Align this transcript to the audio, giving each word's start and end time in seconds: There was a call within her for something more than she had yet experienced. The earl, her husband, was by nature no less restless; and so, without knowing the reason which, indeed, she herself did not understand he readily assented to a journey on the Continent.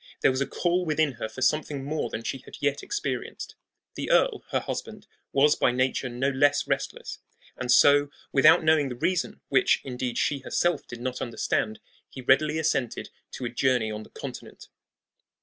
There 0.21 0.31
was 0.31 0.41
a 0.41 0.47
call 0.47 0.83
within 0.83 1.11
her 1.11 1.29
for 1.29 1.43
something 1.43 1.83
more 1.85 2.09
than 2.09 2.23
she 2.23 2.39
had 2.39 2.55
yet 2.59 2.81
experienced. 2.81 3.53
The 3.93 4.09
earl, 4.09 4.43
her 4.49 4.59
husband, 4.61 5.05
was 5.31 5.55
by 5.55 5.71
nature 5.71 6.09
no 6.09 6.29
less 6.29 6.65
restless; 6.67 7.19
and 7.55 7.71
so, 7.71 8.09
without 8.31 8.63
knowing 8.63 8.89
the 8.89 8.95
reason 8.95 9.41
which, 9.49 9.79
indeed, 9.83 10.17
she 10.17 10.39
herself 10.39 10.87
did 10.87 11.01
not 11.01 11.21
understand 11.21 11.79
he 12.09 12.21
readily 12.21 12.57
assented 12.57 13.11
to 13.33 13.45
a 13.45 13.49
journey 13.49 13.91
on 13.91 14.01
the 14.01 14.09
Continent. 14.09 14.69